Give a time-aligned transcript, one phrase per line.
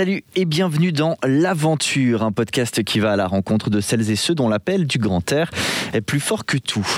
[0.00, 4.16] Salut et bienvenue dans L'Aventure, un podcast qui va à la rencontre de celles et
[4.16, 5.50] ceux dont l'appel du grand air
[5.92, 6.88] est plus fort que tout.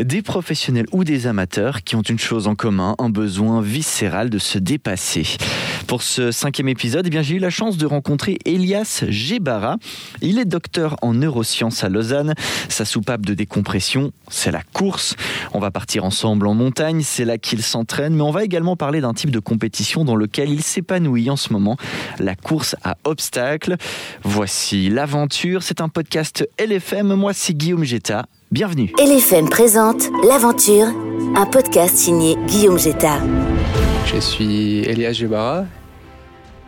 [0.00, 4.38] Des professionnels ou des amateurs qui ont une chose en commun, un besoin viscéral de
[4.38, 5.36] se dépasser.
[5.86, 9.76] Pour ce cinquième épisode, eh j'ai eu la chance de rencontrer Elias Gebara.
[10.20, 12.34] Il est docteur en neurosciences à Lausanne.
[12.68, 15.14] Sa soupape de décompression, c'est la course.
[15.54, 19.00] On va partir ensemble en montagne, c'est là qu'il s'entraîne, mais on va également parler
[19.00, 21.76] d'un type de compétition dans lequel il s'épanouit en ce moment,
[22.18, 22.34] la
[22.82, 23.76] à obstacles.
[24.22, 28.24] Voici l'aventure, c'est un podcast LFM, moi c'est Guillaume Jetta.
[28.50, 28.90] Bienvenue.
[28.98, 30.86] LFM présente L'aventure,
[31.36, 33.18] un podcast signé Guillaume Jetta.
[34.06, 35.66] Je suis Elias Gebara.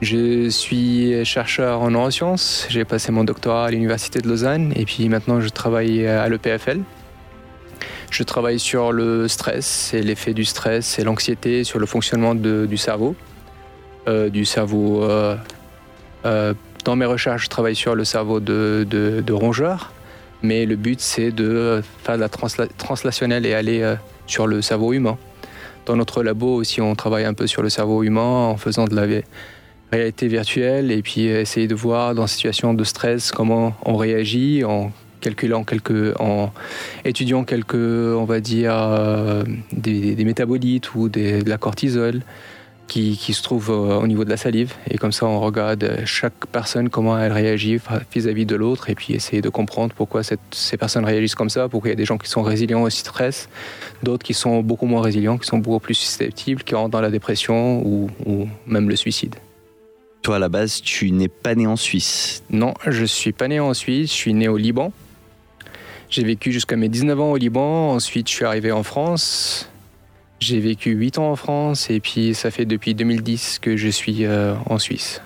[0.03, 2.67] Je suis chercheur en neurosciences.
[2.69, 6.81] J'ai passé mon doctorat à l'Université de Lausanne et puis maintenant je travaille à l'EPFL.
[8.11, 12.77] Je travaille sur le stress et l'effet du stress et l'anxiété sur le fonctionnement du
[12.77, 13.15] cerveau.
[14.09, 15.05] Euh, du cerveau.
[15.05, 15.37] Euh,
[16.25, 19.93] euh, dans mes recherches, je travaille sur le cerveau de, de, rongeurs,
[20.43, 23.97] mais le but c'est de faire de la translationnelle et aller
[24.27, 25.19] sur le cerveau humain.
[25.87, 28.95] Dans notre labo aussi, on travaille un peu sur le cerveau humain en faisant de
[28.95, 29.07] la
[29.93, 34.93] réalité virtuelle et puis essayer de voir dans situation de stress comment on réagit en
[35.21, 36.51] calculant quelques, en
[37.05, 38.73] étudiant quelques, on va dire,
[39.73, 42.23] des, métabolites ou de la cortisol
[42.91, 44.75] qui, se trouve euh, au niveau de la salive.
[44.91, 47.79] Et comme ça, on regarde chaque personne, comment elle réagit
[48.13, 51.89] vis-à-vis de l'autre, et puis essayer de comprendre pourquoi ces personnes réagissent comme ça, pourquoi
[51.89, 53.49] il y a des gens qui sont résilients au stress,
[54.03, 57.11] d'autres qui sont beaucoup moins résilients, qui sont beaucoup plus susceptibles, qui rentrent dans la
[57.11, 59.37] dépression ou, ou même le suicide.
[60.23, 63.61] Toi, à la base, tu n'es pas né en Suisse Non, je suis pas né
[63.61, 64.93] en Suisse, je suis né au Liban.
[66.11, 69.70] J'ai vécu jusqu'à mes 19 ans au Liban, ensuite je suis arrivé en France,
[70.41, 74.25] j'ai vécu 8 ans en France et puis ça fait depuis 2010 que je suis
[74.25, 75.21] euh, en Suisse.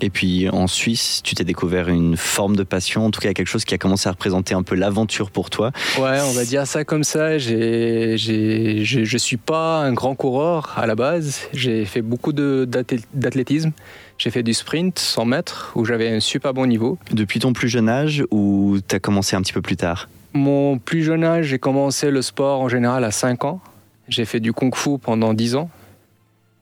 [0.00, 3.48] Et puis en Suisse, tu t'es découvert une forme de passion, en tout cas quelque
[3.48, 5.70] chose qui a commencé à représenter un peu l'aventure pour toi.
[5.98, 7.38] Ouais, on va dire ça comme ça.
[7.38, 11.42] J'ai, j'ai, je ne suis pas un grand coureur à la base.
[11.52, 13.70] J'ai fait beaucoup d'athlétisme.
[14.18, 16.98] J'ai fait du sprint 100 mètres où j'avais un super bon niveau.
[17.12, 20.08] Depuis ton plus jeune âge ou tu as commencé un petit peu plus tard?
[20.32, 23.60] Mon plus jeune âge, j'ai commencé le sport en général à 5 ans.
[24.08, 25.70] J'ai fait du kung-fu pendant 10 ans.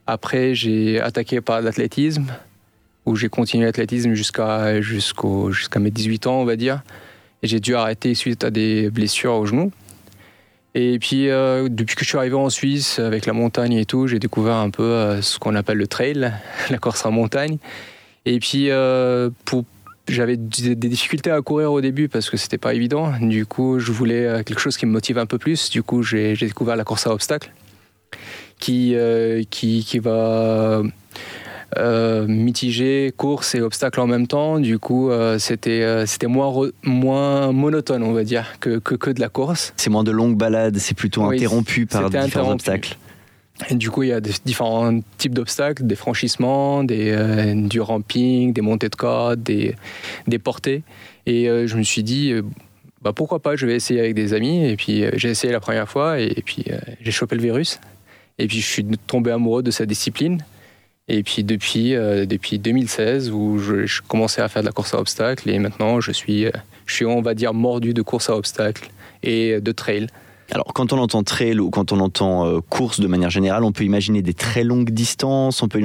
[0.07, 2.27] Après, j'ai attaqué par l'athlétisme,
[3.05, 6.81] où j'ai continué l'athlétisme jusqu'à jusqu'au, jusqu'à mes 18 ans, on va dire.
[7.41, 9.71] Et j'ai dû arrêter suite à des blessures au genou.
[10.75, 14.07] Et puis, euh, depuis que je suis arrivé en Suisse, avec la montagne et tout,
[14.07, 16.33] j'ai découvert un peu euh, ce qu'on appelle le trail,
[16.69, 17.57] la course en montagne.
[18.25, 19.65] Et puis, euh, pour,
[20.07, 23.11] j'avais des difficultés à courir au début parce que c'était pas évident.
[23.21, 25.69] Du coup, je voulais euh, quelque chose qui me motive un peu plus.
[25.69, 27.51] Du coup, j'ai découvert la course à obstacles
[28.59, 30.81] qui, euh, qui, qui, va
[31.77, 34.59] euh, mitiger course et obstacles en même temps.
[34.59, 39.29] Du coup, c'était c'était moins, moins monotone, on va dire, que, que, que de la
[39.29, 39.73] course.
[39.77, 42.97] C'est moins de longues balades, c'est plutôt interrompu par différents obstacles.
[43.69, 48.89] Du coup, il y a différents types d'obstacles, des franchissements, euh, du ramping, des montées
[48.89, 49.75] de corde, des,
[50.39, 50.81] portées.
[51.27, 52.41] Et euh, je me suis dit, euh,
[53.03, 54.65] bah, pourquoi pas, je vais essayer avec des amis.
[54.65, 56.65] Et puis j'ai essayé la première fois et, puis
[57.01, 57.79] j'ai chopé le virus.
[58.39, 60.43] Et puis je suis tombé amoureux de cette discipline.
[61.07, 65.49] Et puis depuis, depuis 2016, où je, commençais à faire de la course à obstacles,
[65.49, 66.47] et maintenant je suis,
[67.05, 68.89] on va dire, mordu de course à obstacles
[69.21, 70.07] et de trail.
[70.51, 73.71] Alors, quand on entend trail ou quand on entend euh, course de manière générale, on
[73.71, 75.81] peut imaginer des très longues distances, on peut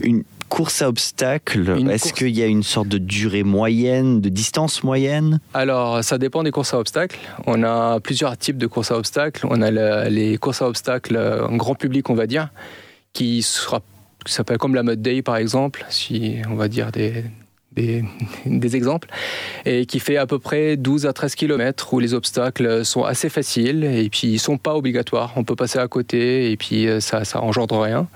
[0.00, 1.74] une course à obstacles.
[1.90, 5.40] Est-ce qu'il y a une sorte de durée moyenne, de distance moyenne?
[5.54, 7.18] Alors, ça dépend des courses à obstacles.
[7.46, 9.46] On a plusieurs types de courses à obstacles.
[9.48, 9.70] On a
[10.10, 11.16] les courses à obstacles
[11.48, 12.50] en grand public, on va dire,
[13.14, 13.80] qui sera
[14.26, 17.24] s'appelle comme la mode day par exemple, si on va dire des,
[18.46, 19.08] des, exemples,
[19.64, 23.28] et qui fait à peu près 12 à 13 km où les obstacles sont assez
[23.28, 25.32] faciles et puis ils sont pas obligatoires.
[25.36, 28.08] On peut passer à côté et puis euh, ça, ça engendre rien.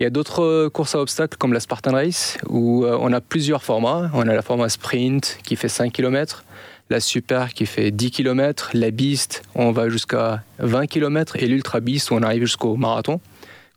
[0.00, 3.20] Il y a d'autres courses à obstacles comme la Spartan Race où euh, on a
[3.20, 4.10] plusieurs formats.
[4.14, 6.44] On a la format sprint qui fait 5 km,
[6.90, 11.80] la Super qui fait 10 km, la Beast on va jusqu'à 20 km et l'Ultra
[11.80, 13.20] Beast où on arrive jusqu'au marathon.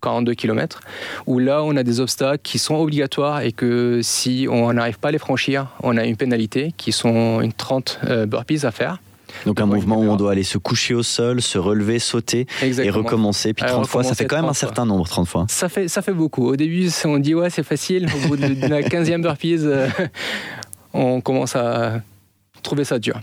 [0.01, 0.81] 42 km,
[1.27, 5.09] où là, on a des obstacles qui sont obligatoires et que si on n'arrive pas
[5.09, 8.99] à les franchir, on a une pénalité qui sont une 30 euh, burpees à faire.
[9.45, 12.89] Donc un mouvement où on doit aller se coucher au sol, se relever, sauter et
[12.89, 13.53] recommencer.
[13.53, 15.45] Puis 30 fois, ça fait quand même un certain nombre, 30 fois.
[15.49, 16.47] Ça fait, ça fait beaucoup.
[16.47, 18.07] Au début, on dit ouais, c'est facile.
[18.13, 19.87] Au bout de la 15e burpees, euh,
[20.93, 22.01] on commence à
[22.61, 23.19] trouver ça dur.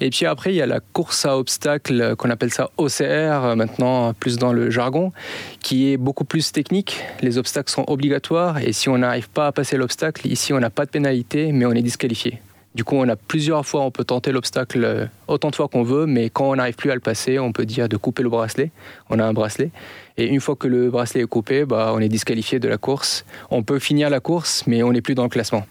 [0.00, 4.12] Et puis après, il y a la course à obstacles qu'on appelle ça OCR, maintenant
[4.14, 5.12] plus dans le jargon,
[5.60, 7.00] qui est beaucoup plus technique.
[7.20, 10.70] Les obstacles sont obligatoires et si on n'arrive pas à passer l'obstacle, ici on n'a
[10.70, 12.40] pas de pénalité, mais on est disqualifié.
[12.74, 15.82] Du coup, on a plusieurs fois, on peut tenter l'obstacle euh, autant de fois qu'on
[15.82, 18.30] veut, mais quand on n'arrive plus à le passer, on peut dire de couper le
[18.30, 18.70] bracelet.
[19.10, 19.70] On a un bracelet.
[20.16, 23.26] Et une fois que le bracelet est coupé, bah, on est disqualifié de la course.
[23.50, 25.66] On peut finir la course, mais on n'est plus dans le classement.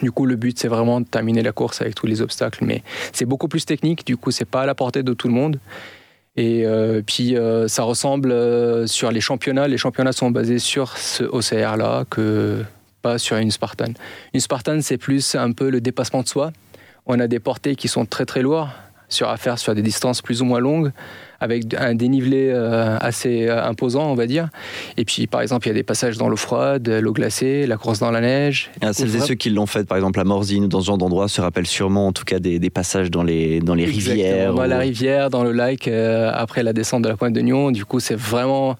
[0.00, 2.82] Du coup, le but, c'est vraiment de terminer la course avec tous les obstacles, mais
[3.12, 4.06] c'est beaucoup plus technique.
[4.06, 5.58] Du coup, c'est pas à la portée de tout le monde.
[6.36, 8.34] Et euh, puis, euh, ça ressemble
[8.88, 9.68] sur les championnats.
[9.68, 12.64] Les championnats sont basés sur ce OCR-là que
[13.02, 13.92] pas sur une Spartan.
[14.32, 16.52] Une Spartan, c'est plus un peu le dépassement de soi.
[17.04, 18.68] On a des portées qui sont très très lourdes
[19.12, 20.92] sur à faire sur des distances plus ou moins longues,
[21.40, 24.48] avec un dénivelé euh, assez euh, imposant, on va dire.
[24.96, 27.76] Et puis, par exemple, il y a des passages dans l'eau froide, l'eau glacée, la
[27.76, 28.70] course dans la neige.
[28.80, 30.98] Ah, celles et ceux qui l'ont fait, par exemple, à Morzine ou dans ce genre
[30.98, 34.54] d'endroit, se rappellent sûrement, en tout cas, des, passages dans les, dans les rivières.
[34.54, 37.70] Dans la rivière, dans le lac, euh, après la descente de la pointe de Nyon.
[37.70, 38.76] Du coup, c'est vraiment.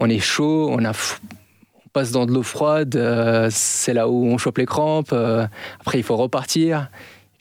[0.00, 0.92] On est chaud, on a
[1.92, 5.12] passe dans de l'eau froide, euh, c'est là où on chope les crampes.
[5.12, 5.46] Euh,
[5.80, 6.88] après, il faut repartir.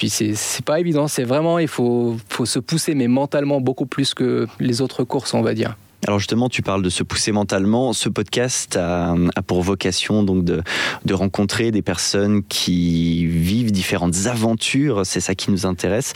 [0.02, 4.16] Puis c'est pas évident, c'est vraiment, il faut, faut se pousser, mais mentalement beaucoup plus
[4.16, 5.76] que les autres courses, on va dire.
[6.08, 7.94] Alors justement, tu parles de se pousser mentalement.
[7.94, 9.16] Ce podcast a,
[9.46, 10.64] pour vocation donc de,
[11.06, 15.06] de, rencontrer des personnes qui vivent différentes aventures.
[15.06, 16.14] C'est ça qui nous intéresse.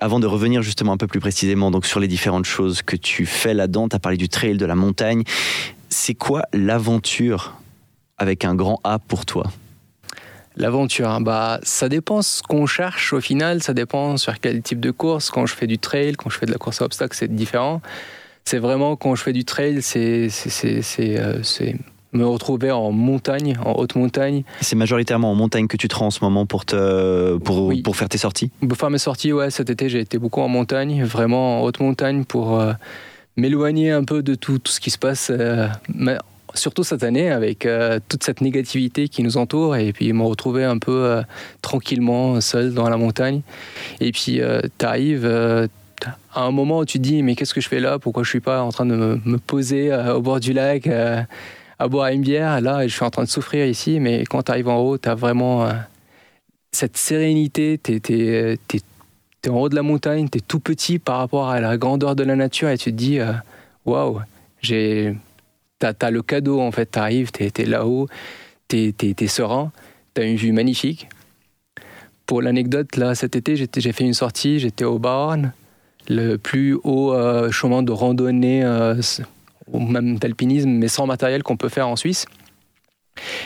[0.00, 3.24] Avant de revenir justement un peu plus précisément donc sur les différentes choses que tu
[3.24, 5.22] fais là-dedans, tu as parlé du trail, de la montagne
[5.90, 7.54] c'est quoi l'aventure
[8.18, 9.44] avec un grand A pour toi?
[10.56, 14.80] L'aventure, hein, bah, ça dépend ce qu'on cherche au final, ça dépend sur quel type
[14.80, 15.30] de course.
[15.30, 17.80] Quand je fais du trail, quand je fais de la course à obstacles, c'est différent.
[18.44, 20.28] C'est vraiment quand je fais du trail, c'est
[21.00, 21.72] euh,
[22.12, 24.44] me retrouver en montagne, en haute montagne.
[24.60, 27.96] C'est majoritairement en montagne que tu te rends en ce moment pour, te, pour, pour
[27.96, 28.50] faire tes sorties?
[28.66, 31.80] Pour faire mes sorties, ouais, cet été j'ai été beaucoup en montagne, vraiment en haute
[31.80, 32.60] montagne pour...
[32.60, 32.72] Euh,
[33.36, 35.66] m'éloigner un peu de tout, tout, ce qui se passe, euh,
[36.54, 40.64] surtout cette année avec euh, toute cette négativité qui nous entoure et puis me retrouver
[40.64, 41.22] un peu euh,
[41.62, 43.42] tranquillement seul dans la montagne.
[44.00, 44.40] Et puis
[44.78, 47.98] tu arrives à un moment où tu te dis mais qu'est-ce que je fais là?
[47.98, 52.08] Pourquoi je suis pas en train de me, poser au bord du lac à boire
[52.08, 52.60] une bière?
[52.60, 55.08] Là, je suis en train de souffrir ici, mais quand tu arrives en haut, tu
[55.08, 55.68] as vraiment
[56.74, 58.58] cette sérénité, tu es,
[59.48, 62.24] en haut de la montagne, tu es tout petit par rapport à la grandeur de
[62.24, 63.32] la nature et tu te dis, euh,
[63.86, 64.20] waouh,
[64.60, 65.14] j'ai,
[65.92, 68.08] t'as, as le cadeau en fait, t'arrives, t'es, es là-haut,
[68.68, 69.72] t'es, es, serein,
[70.14, 71.08] t'as une vue magnifique.
[72.26, 75.52] Pour l'anecdote, là, cet été, j'ai fait une sortie, j'étais au Barn,
[76.08, 79.00] le plus haut euh, chemin de randonnée, euh,
[79.68, 82.26] ou même d'alpinisme, mais sans matériel qu'on peut faire en Suisse.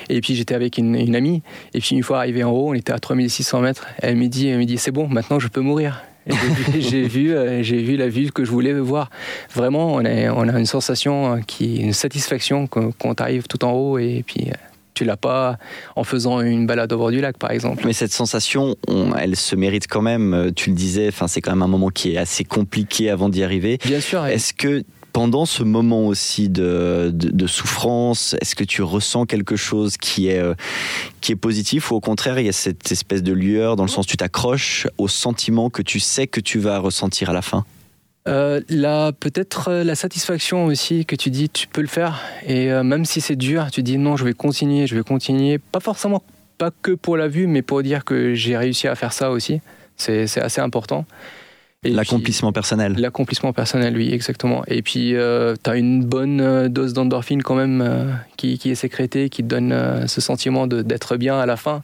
[0.09, 1.43] Et puis j'étais avec une, amie,
[1.75, 4.65] et puis une fois arrivé en haut, on était à 3600 mètres, elle me dit,
[4.65, 6.03] dit c'est bon, maintenant je peux mourir.
[6.79, 9.11] J'ai vu, euh, j'ai vu la vue que je voulais voir.
[9.55, 13.65] Vraiment, on a, on a une sensation, euh, qui, une satisfaction quand, tu arrives tout
[13.65, 14.55] en haut, et puis euh,
[14.95, 15.59] tu l'as pas
[15.97, 17.83] en faisant une balade au bord du lac, par exemple.
[17.87, 18.77] Mais cette sensation,
[19.19, 20.53] elle se mérite quand même.
[20.55, 23.43] Tu le disais, enfin, c'est quand même un moment qui est assez compliqué avant d'y
[23.43, 23.79] arriver.
[23.85, 24.27] Bien sûr.
[24.27, 24.83] Est-ce que
[25.13, 27.13] pendant ce moment aussi de,
[27.47, 30.55] souffrance, est-ce que tu ressens quelque chose qui est, euh,
[31.21, 33.89] qui est positif ou au contraire, il y a cette espèce de lueur dans le
[33.89, 37.43] sens où tu t'accroches au sentiment que tu sais que tu vas ressentir à la
[37.43, 37.65] fin?
[38.27, 42.69] Euh, là, peut-être euh, la satisfaction aussi que tu dis tu peux le faire et
[42.83, 45.59] même si c'est dur, tu dis non, je vais continuer, je vais continuer.
[45.59, 46.23] Pas forcément
[46.59, 49.61] pas que pour la vue, mais pour dire que j'ai réussi à faire ça aussi.
[49.97, 51.07] C'est assez important.
[51.85, 52.97] L'accomplissement personnel.
[52.99, 54.65] L'accomplissement personnel, oui, exactement.
[54.67, 58.71] Et puis, euh, tu as une bonne euh, dose d'endorphine quand même euh, qui, qui,
[58.71, 61.83] est sécrétée, qui te donne ce sentiment d'être bien à la fin.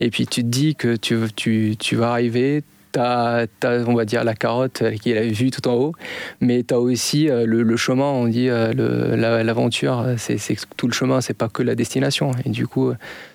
[0.00, 2.62] Et puis, tu te dis que tu, tu, tu vas arriver,
[2.94, 3.46] tu as,
[3.86, 5.92] on va dire, la carotte qui est la vue tout en haut,
[6.40, 10.38] mais tu as aussi le, chemin, on dit, l'aventure, c'est
[10.78, 12.30] tout le chemin, c'est pas que la destination.
[12.46, 12.94] Et du coup,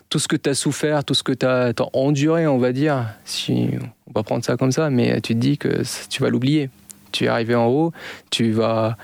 [0.10, 3.06] tout ce que tu as souffert, tout ce que tu as, enduré, on va dire,
[3.26, 3.70] si
[4.08, 6.70] on va prendre ça comme ça, mais tu te dis que tu vas l'oublier.
[7.12, 7.92] Tu es arrivé en haut,
[8.30, 8.96] tu vas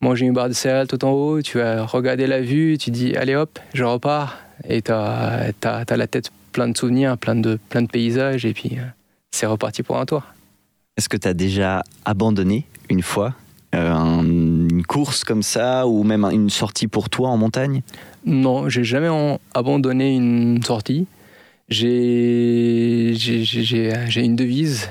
[0.00, 3.16] manger une barre de céréales tout en haut, tu vas regarder la vue, tu dis
[3.16, 4.38] allez hop, je repars,
[4.68, 8.52] et tu as, as, la tête plein de souvenirs, plein de, plein de paysages, et
[8.52, 8.82] puis euh,
[9.30, 10.22] c'est reparti pour un tour.
[10.96, 13.34] Est-ce que tu as déjà abandonné une fois
[13.74, 14.22] euh,
[14.78, 17.82] une course comme ça ou même une sortie pour toi en montagne?
[18.24, 19.08] Non, j'ai jamais
[19.52, 21.06] abandonné une sortie.
[21.68, 23.12] J'ai
[24.16, 24.88] une devise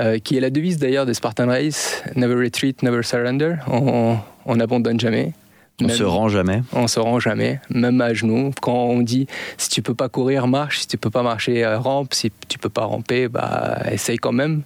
[0.00, 3.56] euh, qui est la devise d'ailleurs des Spartan Race Never retreat, never surrender.
[3.66, 5.34] On n'abandonne jamais.
[5.80, 6.62] On Même- se rend jamais.
[6.72, 8.50] On se rend jamais, même à genoux.
[8.60, 9.26] Quand on dit
[9.58, 10.80] si tu peux pas courir, marche.
[10.80, 12.14] Si tu peux pas marcher, euh, rampe.
[12.14, 14.62] Si tu peux pas ramper, bah essaye quand même.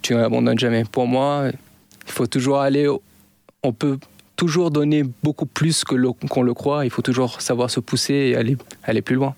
[0.00, 0.84] Tu n'abandonnes jamais.
[0.84, 1.50] Pour moi,
[2.06, 2.88] il faut toujours aller.
[3.62, 3.98] On peut
[4.36, 6.84] toujours donner beaucoup plus que le- qu'on le croit.
[6.84, 9.34] Il faut toujours savoir se pousser et aller, aller plus loin.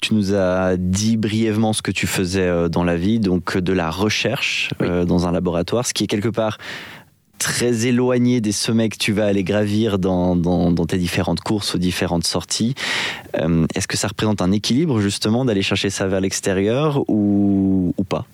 [0.00, 3.60] Tu nous as dit brièvement ce que tu faisais euh, dans la vie, donc euh,
[3.62, 4.86] de la recherche Oui.
[4.88, 6.58] euh, dans un laboratoire, ce qui est quelque part
[7.38, 11.74] très éloigné des sommets que tu vas aller gravir dans, dans- dans tes différentes courses
[11.74, 12.74] ou différentes sorties.
[13.38, 18.04] Euh, Est-ce que ça représente un équilibre justement d'aller chercher ça vers l'extérieur ou, ou
[18.04, 18.26] pas?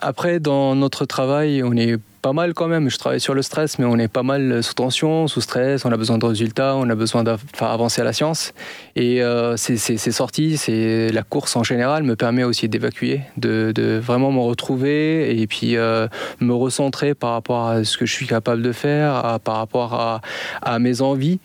[0.00, 2.90] Après, dans notre travail, on est pas mal quand même.
[2.90, 5.84] Je travaille sur le stress, mais on est pas mal sous tension, sous stress.
[5.84, 8.52] On a besoin de résultats, on a besoin de faire avancer la science.
[8.96, 14.32] Et euh, ces, sorties, c'est la course en général me permet aussi d'évacuer, de, vraiment
[14.32, 16.08] me retrouver et puis euh,
[16.40, 19.94] me recentrer par rapport à ce que je suis capable de faire, à- par rapport
[19.94, 20.20] à,
[20.62, 21.38] à mes envies.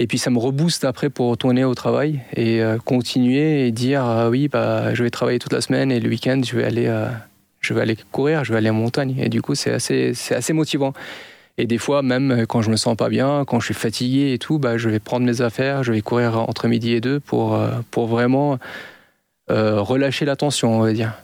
[0.00, 4.06] Et puis ça me rebooste après pour retourner au travail et euh, continuer et dire
[4.08, 6.86] euh, oui, bah, je vais travailler toute la semaine et le week-end, je vais aller,
[7.60, 9.16] je vais aller courir, je vais aller en montagne.
[9.18, 10.92] Et du coup, c'est assez, c'est assez motivant.
[11.60, 14.38] Et des fois, même quand je me sens pas bien, quand je suis fatigué et
[14.38, 17.54] tout, bah, je vais prendre mes affaires, je vais courir entre midi et deux pour,
[17.56, 18.58] euh, pour vraiment
[19.50, 21.14] euh, relâcher la tension, on va dire.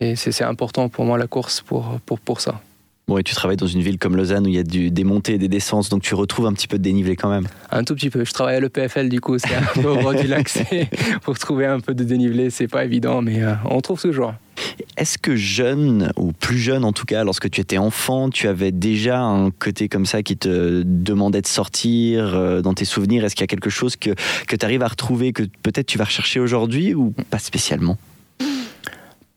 [0.00, 2.60] Et c'est c'est important pour moi la course pour, pour, pour ça.
[3.06, 5.04] Bon, et tu travailles dans une ville comme Lausanne où il y a du, des
[5.04, 7.46] montées et des descentes, donc tu retrouves un petit peu de dénivelé quand même.
[7.70, 8.24] Un tout petit peu.
[8.24, 10.48] Je travaille à l'EPFL, du coup, c'est un peu au bord du lac.
[10.48, 10.88] c'est-
[11.22, 14.34] Pour trouver un peu de dénivelé, c'est pas évident, mais euh, on trouve toujours.
[14.96, 18.72] Est-ce que jeune, ou plus jeune en tout cas, lorsque tu étais enfant, tu avais
[18.72, 23.24] déjà un côté comme ça qui te demandait de sortir euh, dans tes souvenirs?
[23.24, 24.10] Est-ce qu'il y a quelque chose que,
[24.46, 27.96] que tu arrives à retrouver, que peut-être tu vas rechercher aujourd'hui ou pas spécialement?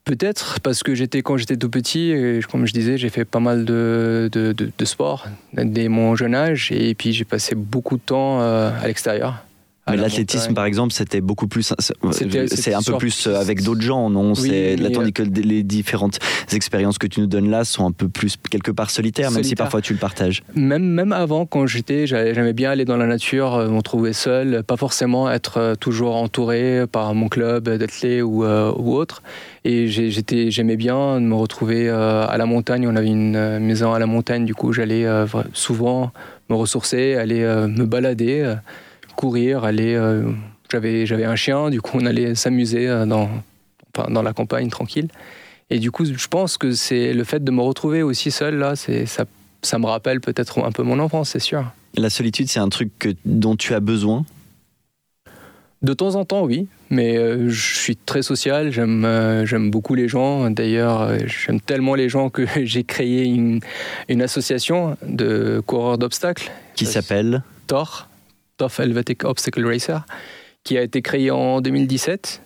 [0.03, 3.39] Peut-être parce que j'étais quand j'étais tout petit, et comme je disais, j'ai fait pas
[3.39, 7.97] mal de, de, de- de sport dès mon jeune âge, et puis j'ai passé beaucoup
[7.97, 9.45] de temps euh, à l'extérieur.
[9.91, 11.73] Mais l'athlétisme, par exemple, c'était beaucoup plus.
[11.79, 14.29] C'est C'était- c'est un peu plus euh, avec d'autres gens, non?
[14.33, 16.19] Oui, C'est là, mais, tandis que les différentes
[16.51, 19.49] expériences que tu nous donnes là sont un peu plus quelque part solitaires, même si
[19.49, 19.65] Solitaire.
[19.65, 20.43] parfois tu le partages.
[20.55, 24.63] Même, même avant, quand j'étais, j'aimais bien aller dans la nature, euh, me trouver seul,
[24.63, 29.21] pas forcément être euh, toujours entouré par mon club d'athlètes ou, euh, ou autre.
[29.63, 32.87] Et j'étais, j'aimais bien me retrouver euh, à la montagne.
[32.87, 36.11] On avait une euh, maison à la montagne, du coup, j'allais euh, souvent
[36.49, 38.55] me ressourcer, aller euh, me balader, euh,
[39.15, 39.93] courir, aller.
[39.95, 40.31] euh,
[40.71, 43.29] j'avais, j'avais un chien, du coup, on allait s'amuser euh, dans,
[43.95, 45.09] enfin, dans la campagne tranquille.
[45.69, 48.75] Et du coup, je pense que c'est le fait de me retrouver aussi seul là,
[48.75, 49.25] c'est ça
[49.63, 51.63] ça me rappelle peut-être un peu mon enfance, c'est sûr.
[51.95, 54.25] La solitude, c'est un truc que- dont tu as besoin?
[55.83, 59.95] De temps en temps, oui, mais euh, je suis très social, j'aime euh, j'aime beaucoup
[59.95, 60.49] les gens.
[60.51, 63.61] D'ailleurs, euh, j'aime tellement les gens que j'ai créé une,
[64.09, 67.41] une association de coureurs d'obstacles, Qui s'appelle?
[67.65, 68.07] TOR,
[68.61, 70.05] TOF Helvetic Obstacle Racer,
[70.63, 72.43] qui a été créée en 2017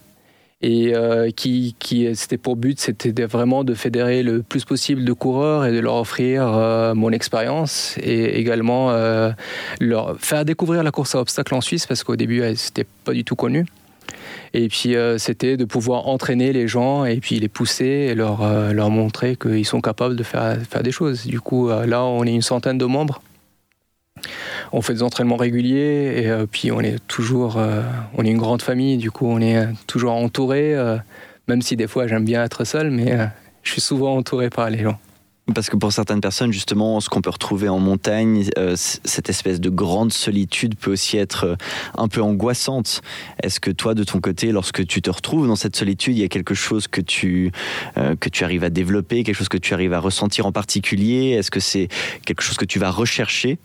[0.62, 5.12] et euh, qui, qui c'était pour but, c'était vraiment de fédérer le plus possible de
[5.12, 9.32] coureurs et de leur offrir euh, mon expérience et également euh,
[9.82, 13.26] leur faire découvrir la course à obstacles en Suisse parce qu'au début, c'était pas du
[13.26, 13.66] tout connu.
[14.54, 18.90] Et puis c'était de pouvoir entraîner les gens et puis les pousser et leur, leur
[18.90, 21.26] montrer qu'ils sont capables de faire, faire des choses.
[21.26, 23.22] Du coup, là, on est une centaine de membres.
[24.72, 27.82] On fait des entraînements réguliers et euh, puis on est toujours, euh,
[28.18, 28.98] on est une grande famille.
[28.98, 30.76] Du coup, on est euh, toujours entouré,
[31.48, 33.18] même si des fois j'aime bien être seul, mais
[33.64, 34.98] je suis souvent entouré par les gens.
[35.54, 39.70] Parce que pour certaines personnes, justement, ce qu'on peut retrouver en montagne, cette espèce de
[39.70, 41.56] grande solitude peut aussi être
[41.96, 43.02] un peu angoissante.
[43.44, 46.26] Est-ce que toi, de ton côté, lorsque tu te retrouves dans cette solitude, il y
[46.26, 47.52] a quelque chose que tu,
[47.96, 51.32] que tu arrives à développer, quelque chose que tu arrives à ressentir en particulier?
[51.32, 51.90] Est-ce que c'est
[52.26, 53.60] quelque chose que tu vas rechercher?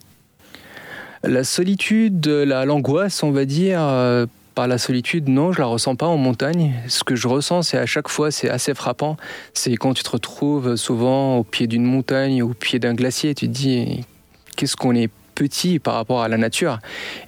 [1.23, 5.95] La solitude, la- l'angoisse, on va dire, euh, par la solitude, non, je la ressens
[5.95, 6.75] pas en montagne.
[6.89, 9.17] Ce que je ressens, c'est à chaque fois, c'est assez frappant.
[9.53, 13.47] C'est quand tu te retrouves souvent au pied d'une montagne, au pied d'un glacier, tu
[13.49, 14.05] te dis,
[14.57, 16.79] qu'est-ce qu'on est petit par rapport à la nature?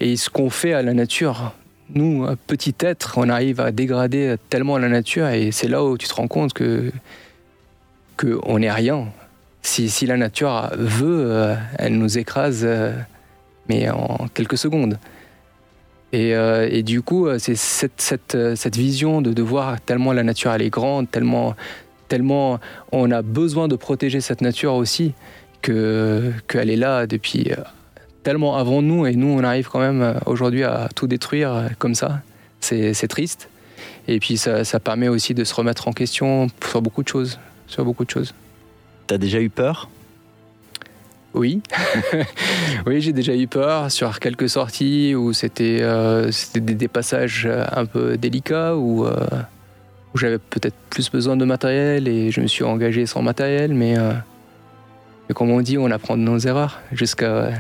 [0.01, 1.53] Et ce qu'on fait à la nature.
[1.95, 5.99] Nous, un petit être, on arrive à dégrader tellement la nature et c'est là où
[5.99, 6.91] tu te rends compte que
[8.17, 9.09] que on n'est rien.
[9.61, 12.67] Si, si la nature veut, euh, elle nous écrase.
[13.91, 14.99] En quelques secondes.
[16.13, 20.13] Et, euh, du coup, euh, c'est cette, cette, euh, cette vision de, de voir tellement
[20.13, 21.55] la nature elle est grande, tellement,
[22.09, 22.61] tellement
[22.93, 25.15] on a besoin de protéger cette nature aussi,
[25.63, 27.53] que qu'elle est là depuis
[28.25, 32.21] tellement avant nous, et nous on arrive quand même aujourd'hui à tout détruire comme ça.
[32.61, 33.49] C'est triste.
[34.09, 37.39] Et puis ça, ça permet aussi de se remettre en question sur beaucoup de choses,
[37.69, 38.35] sur beaucoup de choses.
[39.07, 39.89] T'as déjà eu peur?
[41.35, 41.63] Oui,
[42.87, 48.19] oui, j'ai déjà eu peur sur quelques sorties où c'était euh, des, passages un peu
[48.19, 49.17] délicats où, euh,
[50.15, 53.99] où j'avais peut-être plus besoin de matériel et je me suis engagé sans matériel, mais,
[53.99, 54.13] euh,
[55.35, 57.55] comme on dit, on apprend de nos erreurs jusqu'à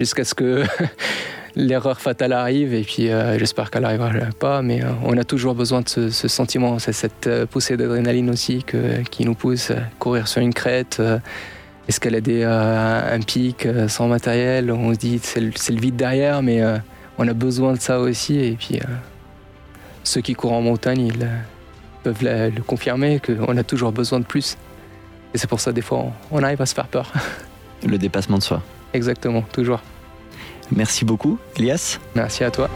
[0.00, 0.62] ce que
[1.56, 5.54] l'erreur fatale arrive et puis euh, j'espère qu'elle n'arrivera pas, mais euh, on a toujours
[5.54, 8.64] besoin de ce, ce sentiment, cette euh, poussée d'adrénaline aussi
[9.10, 11.02] qui nous pousse à courir sur une crête,
[11.88, 14.70] escalader un pic sans matériel.
[14.70, 16.62] On se dit c'est le, le, vide derrière, mais
[17.18, 18.38] on a besoin de ça aussi.
[18.38, 18.80] Et puis
[20.04, 21.28] ceux qui courent en montagne, ils
[22.02, 24.56] peuvent le, confirmer qu'on a toujours besoin de plus.
[25.34, 27.12] Et c'est pour ça des fois on arrive à se faire peur.
[27.86, 28.62] Le dépassement de soi.
[28.94, 29.80] Exactement, toujours.
[30.70, 31.98] Merci beaucoup, Elias.
[32.14, 32.70] Merci à toi.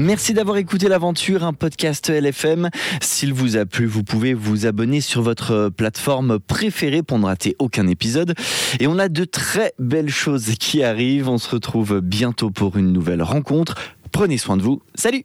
[0.00, 2.70] Merci d'avoir écouté l'aventure, un podcast LFM.
[3.02, 7.54] S'il vous a plu, vous pouvez vous abonner sur votre plateforme préférée pour ne rater
[7.58, 8.34] aucun épisode.
[8.80, 11.28] Et on a de très belles choses qui arrivent.
[11.28, 13.74] On se retrouve bientôt pour une nouvelle rencontre.
[14.10, 14.80] Prenez soin de vous.
[14.94, 15.18] Salut